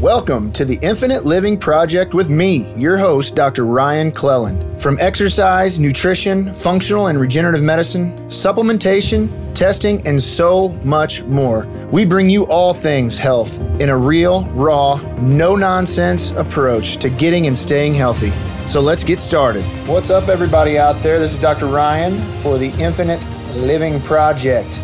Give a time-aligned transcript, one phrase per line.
[0.00, 3.66] Welcome to the Infinite Living Project with me, your host, Dr.
[3.66, 4.80] Ryan Cleland.
[4.80, 12.30] From exercise, nutrition, functional and regenerative medicine, supplementation, testing, and so much more, we bring
[12.30, 17.92] you all things health in a real, raw, no nonsense approach to getting and staying
[17.92, 18.30] healthy.
[18.66, 19.62] So let's get started.
[19.86, 21.18] What's up, everybody out there?
[21.18, 21.66] This is Dr.
[21.66, 23.22] Ryan for the Infinite
[23.54, 24.80] Living Project.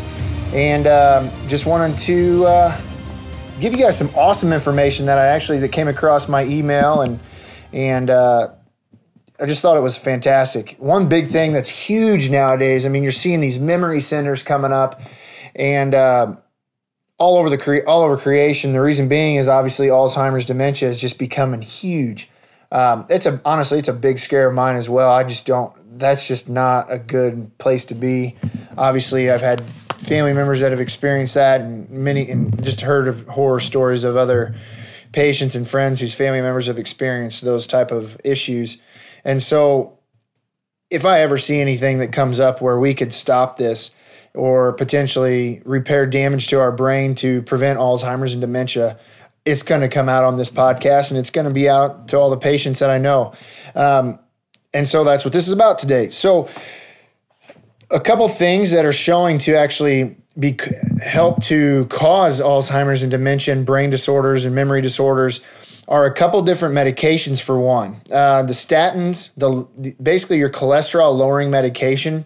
[0.52, 2.44] And um, just wanted to.
[2.44, 2.80] Uh,
[3.60, 7.18] give you guys some awesome information that I actually that came across my email and
[7.72, 8.48] and uh,
[9.40, 10.76] I just thought it was fantastic.
[10.78, 12.86] One big thing that's huge nowadays.
[12.86, 15.00] I mean, you're seeing these memory centers coming up,
[15.54, 16.36] and uh,
[17.18, 18.72] all over the cre- all over creation.
[18.72, 22.30] The reason being is obviously Alzheimer's dementia is just becoming huge.
[22.72, 25.10] Um, it's a honestly, it's a big scare of mine as well.
[25.10, 25.72] I just don't.
[25.98, 28.36] That's just not a good place to be.
[28.76, 29.62] Obviously, I've had
[29.98, 34.16] family members that have experienced that, and many, and just heard of horror stories of
[34.16, 34.54] other
[35.12, 38.78] patients and friends whose family members have experienced those type of issues.
[39.24, 39.98] And so,
[40.90, 43.90] if I ever see anything that comes up where we could stop this
[44.34, 48.98] or potentially repair damage to our brain to prevent Alzheimer's and dementia,
[49.44, 52.18] it's going to come out on this podcast and it's going to be out to
[52.18, 53.32] all the patients that I know.
[53.74, 54.18] Um,
[54.74, 56.10] and so that's what this is about today.
[56.10, 56.48] So,
[57.90, 60.58] a couple things that are showing to actually be
[61.02, 65.40] help to cause Alzheimer's and dementia, and brain disorders, and memory disorders
[65.88, 68.00] are a couple different medications for one.
[68.10, 72.24] Uh, the statins, the basically your cholesterol lowering medication,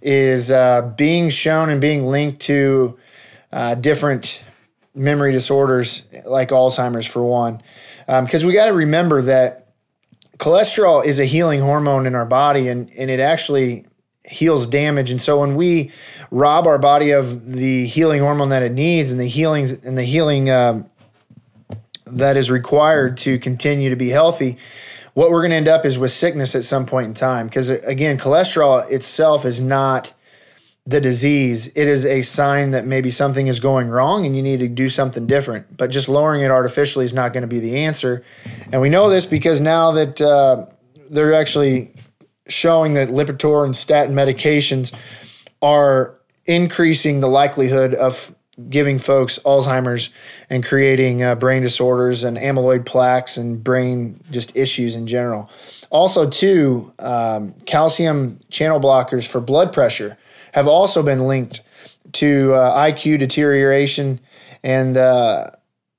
[0.00, 2.98] is uh, being shown and being linked to
[3.52, 4.44] uh, different
[4.94, 7.60] memory disorders like Alzheimer's for one.
[8.06, 9.68] Because um, we got to remember that
[10.38, 13.84] cholesterol is a healing hormone in our body, and and it actually
[14.30, 15.10] heals damage.
[15.10, 15.90] And so when we
[16.30, 20.04] rob our body of the healing hormone that it needs and the healings and the
[20.04, 20.88] healing um,
[22.06, 24.56] that is required to continue to be healthy,
[25.14, 27.46] what we're going to end up is with sickness at some point in time.
[27.46, 30.14] Because again, cholesterol itself is not
[30.86, 31.68] the disease.
[31.76, 34.88] It is a sign that maybe something is going wrong and you need to do
[34.88, 35.76] something different.
[35.76, 38.24] But just lowering it artificially is not going to be the answer.
[38.72, 40.66] And we know this because now that uh,
[41.10, 41.92] they're actually
[42.50, 44.92] showing that Lipitor and statin medications
[45.62, 46.16] are
[46.46, 48.34] increasing the likelihood of
[48.68, 50.10] giving folks Alzheimer's
[50.50, 55.50] and creating uh, brain disorders and amyloid plaques and brain just issues in general.
[55.90, 60.16] Also, too, um, calcium channel blockers for blood pressure
[60.52, 61.62] have also been linked
[62.12, 64.20] to uh, IQ deterioration
[64.62, 65.50] and uh,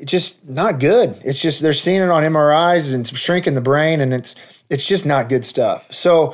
[0.02, 1.16] it's just not good.
[1.24, 4.36] It's just they're seeing it on MRIs and shrinking the brain and it's
[4.70, 5.92] it's just not good stuff.
[5.94, 6.34] So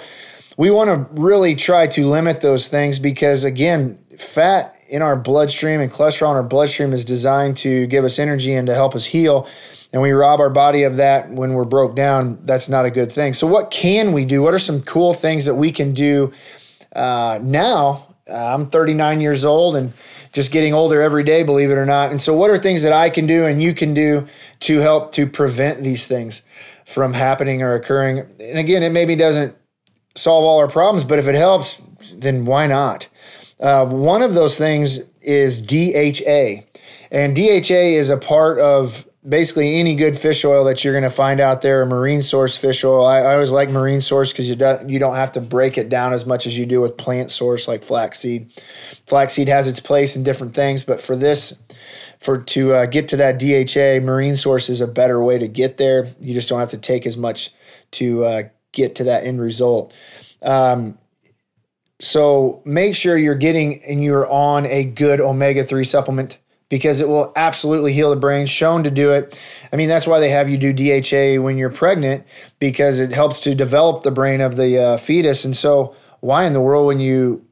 [0.55, 5.81] we want to really try to limit those things because again, fat in our bloodstream
[5.81, 9.05] and cholesterol in our bloodstream is designed to give us energy and to help us
[9.05, 9.47] heal.
[9.91, 12.39] And we rob our body of that when we're broke down.
[12.45, 13.34] That's not a good thing.
[13.34, 14.41] So, what can we do?
[14.41, 16.34] What are some cool things that we can do
[16.95, 18.07] uh, now?
[18.30, 19.94] Uh, I'm 39 years old and
[20.34, 22.12] just getting older every day, believe it or not.
[22.12, 24.28] And so, what are things that I can do and you can do
[24.62, 26.44] to help to prevent these things?
[26.88, 28.20] from happening or occurring.
[28.40, 29.54] And again, it maybe doesn't
[30.16, 31.82] solve all our problems, but if it helps,
[32.14, 33.08] then why not?
[33.60, 36.64] Uh, one of those things is DHA.
[37.12, 41.10] And DHA is a part of basically any good fish oil that you're going to
[41.10, 43.06] find out there, marine source fish oil.
[43.06, 45.90] I, I always like marine source because you don't, you don't have to break it
[45.90, 48.52] down as much as you do with plant source like flaxseed.
[49.06, 51.62] Flaxseed has its place in different things, but for this
[52.20, 55.78] for to uh, get to that DHA, marine source is a better way to get
[55.78, 56.08] there.
[56.20, 57.52] You just don't have to take as much
[57.92, 59.94] to uh, get to that end result.
[60.42, 60.98] Um,
[62.00, 66.38] so make sure you're getting and you're on a good omega 3 supplement
[66.69, 69.39] because it will absolutely heal the brain, shown to do it.
[69.72, 72.25] I mean, that's why they have you do DHA when you're pregnant
[72.59, 75.45] because it helps to develop the brain of the uh, fetus.
[75.45, 77.45] And so, why in the world when you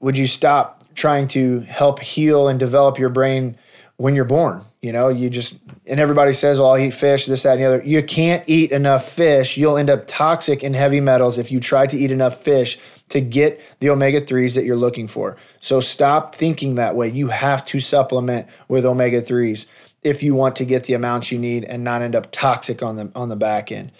[0.00, 3.56] would you stop trying to help heal and develop your brain
[3.96, 4.64] when you're born.
[4.82, 7.66] You know, you just, and everybody says, well, I'll eat fish, this, that, and the
[7.66, 7.82] other.
[7.84, 9.58] You can't eat enough fish.
[9.58, 12.78] You'll end up toxic in heavy metals if you try to eat enough fish
[13.10, 15.36] to get the omega 3s that you're looking for.
[15.58, 17.08] So stop thinking that way.
[17.08, 19.66] You have to supplement with omega 3s
[20.02, 22.96] if you want to get the amounts you need and not end up toxic on
[22.96, 23.92] the on the back end.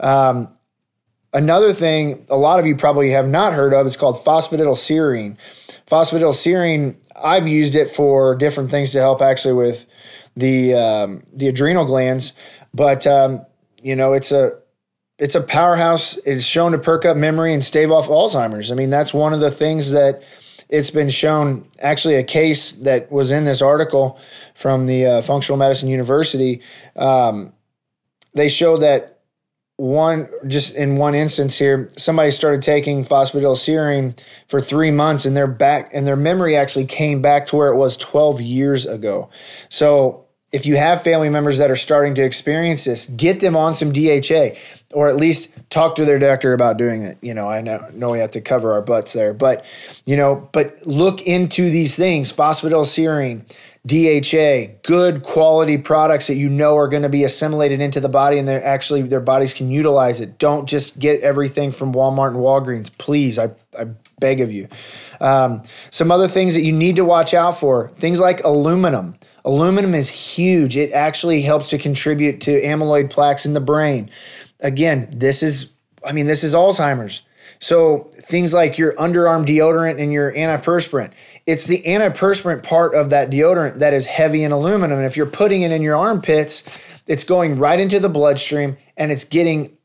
[0.00, 0.48] Um,
[1.32, 5.36] another thing a lot of you probably have not heard of is called phosphatidylserine.
[5.86, 9.86] Phosphatidylserine I've used it for different things to help actually with
[10.38, 12.32] the um, the adrenal glands,
[12.72, 13.44] but um,
[13.82, 14.58] you know it's a
[15.18, 16.16] it's a powerhouse.
[16.18, 18.70] It's shown to perk up memory and stave off Alzheimer's.
[18.70, 20.22] I mean that's one of the things that
[20.68, 24.18] it's been shown actually a case that was in this article
[24.54, 26.62] from the uh, Functional Medicine University.
[26.94, 27.52] Um,
[28.34, 29.18] they showed that
[29.76, 34.18] one just in one instance here somebody started taking phosphatidylserine
[34.48, 37.76] for three months and their back and their memory actually came back to where it
[37.76, 39.30] was 12 years ago
[39.68, 43.74] so if you have family members that are starting to experience this get them on
[43.74, 44.56] some dha
[44.94, 48.10] or at least talk to their doctor about doing it you know i know, know
[48.10, 49.64] we have to cover our butts there but
[50.06, 53.44] you know but look into these things phosphatidylserine
[53.88, 58.36] DHA, good quality products that you know are going to be assimilated into the body
[58.36, 60.38] and they're actually their bodies can utilize it.
[60.38, 62.90] Don't just get everything from Walmart and Walgreens.
[62.98, 63.86] Please, I, I
[64.20, 64.68] beg of you.
[65.22, 69.16] Um, some other things that you need to watch out for things like aluminum.
[69.48, 70.76] Aluminum is huge.
[70.76, 74.10] It actually helps to contribute to amyloid plaques in the brain.
[74.60, 75.72] Again, this is,
[76.06, 77.22] I mean, this is Alzheimer's.
[77.58, 81.12] So things like your underarm deodorant and your antiperspirant,
[81.46, 84.98] it's the antiperspirant part of that deodorant that is heavy in aluminum.
[84.98, 89.10] And if you're putting it in your armpits, it's going right into the bloodstream and
[89.10, 89.78] it's getting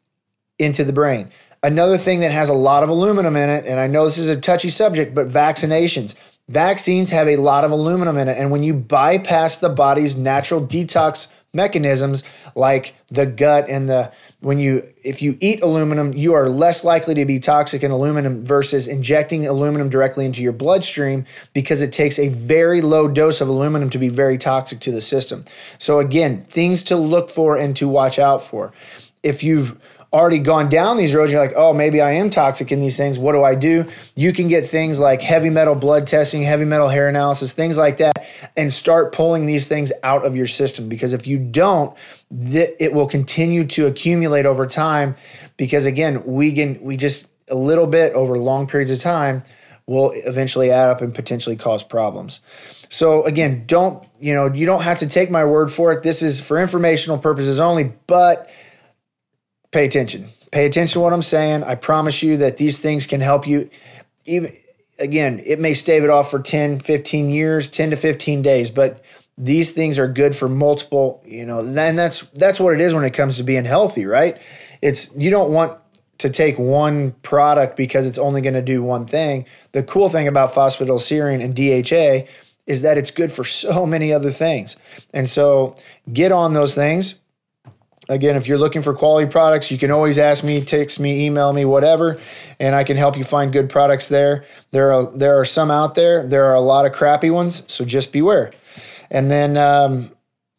[0.60, 1.32] into the brain.
[1.64, 4.28] Another thing that has a lot of aluminum in it, and I know this is
[4.28, 6.16] a touchy subject, but vaccinations.
[6.50, 8.38] Vaccines have a lot of aluminum in it.
[8.38, 12.24] And when you bypass the body's natural detox mechanisms
[12.56, 17.14] like the gut and the when you if you eat aluminum you are less likely
[17.14, 21.24] to be toxic in aluminum versus injecting aluminum directly into your bloodstream
[21.54, 25.00] because it takes a very low dose of aluminum to be very toxic to the
[25.00, 25.46] system
[25.78, 28.72] so again things to look for and to watch out for
[29.22, 29.80] if you've
[30.14, 33.18] already gone down these roads, you're like, oh, maybe I am toxic in these things.
[33.18, 33.90] What do I do?
[34.16, 37.98] You can get things like heavy metal blood testing, heavy metal hair analysis, things like
[37.98, 38.24] that,
[38.56, 40.88] and start pulling these things out of your system.
[40.88, 41.98] Because if you don't,
[42.32, 45.16] it will continue to accumulate over time.
[45.58, 49.44] Because again, we can we just a little bit over long periods of time
[49.86, 52.40] will eventually add up and potentially cause problems.
[52.90, 56.04] So again, don't you know you don't have to take my word for it.
[56.04, 58.50] This is for informational purposes only, but
[59.74, 60.28] pay attention.
[60.52, 61.64] Pay attention to what I'm saying.
[61.64, 63.70] I promise you that these things can help you.
[64.26, 64.54] Even
[65.00, 69.04] again, it may stave it off for 10, 15 years, 10 to 15 days, but
[69.38, 73.04] these things are good for multiple, you know, and that's that's what it is when
[73.04, 74.40] it comes to being healthy, right?
[74.82, 75.82] It's you don't want
[76.20, 79.46] to take one product because it's only going to do one thing.
[79.72, 82.32] The cool thing about phosphatidylserine and DHA
[82.68, 84.78] is that it's good for so many other things.
[85.14, 85.76] And so
[86.12, 87.20] get on those things
[88.10, 91.54] Again, if you're looking for quality products, you can always ask me, text me, email
[91.54, 92.20] me, whatever,
[92.60, 94.46] and I can help you find good products there.
[94.72, 96.28] There are there are some out there.
[96.28, 98.52] There are a lot of crappy ones, so just beware.
[99.10, 100.12] And then um,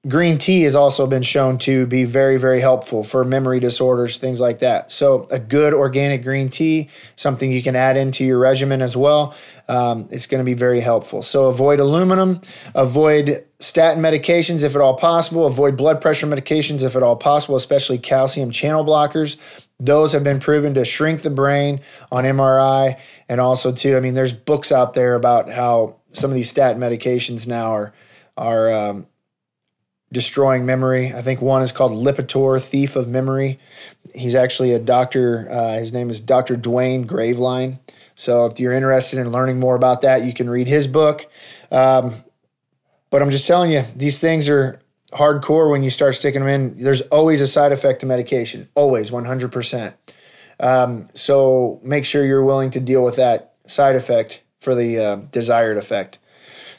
[0.07, 4.41] green tea has also been shown to be very very helpful for memory disorders, things
[4.41, 4.93] like that.
[4.93, 9.35] So a good organic green tea, something you can add into your regimen as well
[9.69, 11.23] um, it's going to be very helpful.
[11.23, 12.41] So avoid aluminum,
[12.75, 17.57] avoid statin medications if at all possible, avoid blood pressure medications if at all possible,
[17.57, 19.39] especially calcium channel blockers.
[19.81, 21.81] Those have been proven to shrink the brain
[22.13, 22.99] on MRI.
[23.29, 26.81] And also, too, I mean, there's books out there about how some of these statin
[26.81, 27.95] medications now are,
[28.37, 29.07] are, um,
[30.15, 31.13] destroying memory.
[31.13, 33.59] I think one is called Lipitor, Thief of Memory.
[34.15, 35.47] He's actually a doctor.
[35.51, 36.57] Uh, his name is Dr.
[36.57, 37.79] Duane Graveline.
[38.15, 41.27] So if you're interested in learning more about that, you can read his book.
[41.71, 42.15] Um,
[43.11, 44.81] but I'm just telling you, these things are
[45.13, 46.79] hardcore when you start sticking them in.
[46.79, 49.95] There's always a side effect to medication, always 100%.
[50.61, 55.17] Um, so make sure you're willing to deal with that side effect for the uh,
[55.33, 56.19] desired effect.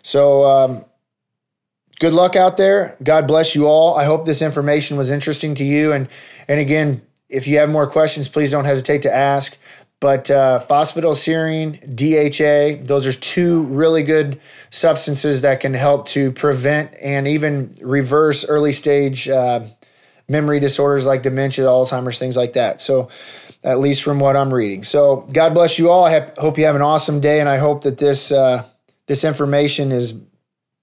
[0.01, 0.85] So, um,
[1.99, 2.95] good luck out there.
[3.03, 3.95] God bless you all.
[3.95, 5.93] I hope this information was interesting to you.
[5.93, 6.07] And
[6.47, 9.57] and again, if you have more questions, please don't hesitate to ask.
[10.01, 16.93] But uh, phosphatidylserine, DHA, those are two really good substances that can help to prevent
[17.01, 19.61] and even reverse early stage uh,
[20.27, 22.81] memory disorders like dementia, Alzheimer's, things like that.
[22.81, 23.09] So,
[23.63, 24.83] at least from what I'm reading.
[24.83, 26.05] So, God bless you all.
[26.05, 28.63] I hope you have an awesome day, and I hope that this uh,
[29.07, 30.13] this information has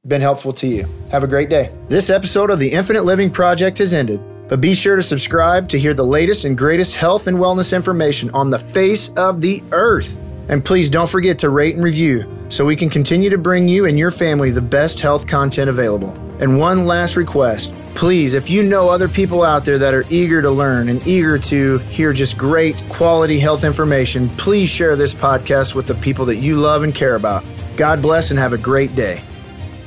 [0.09, 0.85] been helpful to you.
[1.13, 1.73] Have a great day.
[1.87, 4.21] This episode of the Infinite Living Project has ended.
[4.49, 8.29] But be sure to subscribe to hear the latest and greatest health and wellness information
[8.31, 10.17] on the face of the earth.
[10.49, 13.87] And please don't forget to rate and review so we can continue to bring you
[13.87, 16.11] and your family the best health content available.
[16.41, 20.43] And one last request please, if you know other people out there that are eager
[20.43, 25.75] to learn and eager to hear just great quality health information, please share this podcast
[25.75, 27.45] with the people that you love and care about.
[27.77, 29.23] God bless and have a great day.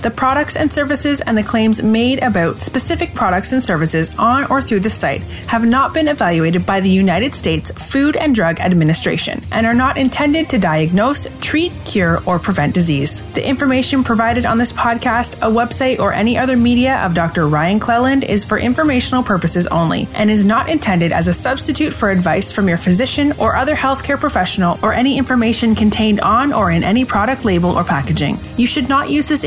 [0.06, 4.62] The products and services and the claims made about specific products and services on or
[4.62, 9.42] through the site have not been evaluated by the United States Food and Drug Administration
[9.52, 13.24] and are not intended to diagnose, treat, cure, or prevent disease.
[13.34, 17.48] The information provided on this podcast, a website, or any other media of Dr.
[17.48, 22.12] Ryan Cleland is for informational purposes only and is not intended as a substitute for
[22.12, 26.84] advice from your physician or other healthcare professional or any information contained on or in
[26.84, 28.38] any product label or packaging.
[28.56, 29.44] You should not use this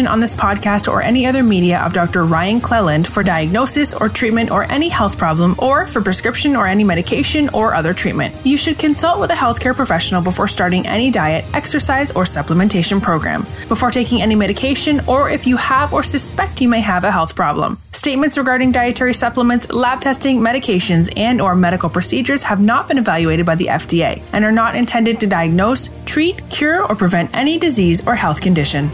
[0.00, 2.24] information on this podcast or any other media of Dr.
[2.24, 6.84] Ryan Cleland for diagnosis or treatment or any health problem or for prescription or any
[6.84, 8.34] medication or other treatment.
[8.44, 13.42] You should consult with a healthcare professional before starting any diet, exercise, or supplementation program,
[13.68, 17.34] before taking any medication, or if you have or suspect you may have a health
[17.34, 17.76] problem.
[17.92, 23.44] Statements regarding dietary supplements, lab testing, medications, and or medical procedures have not been evaluated
[23.44, 28.06] by the FDA and are not intended to diagnose, treat, cure, or prevent any disease
[28.06, 28.90] or health condition.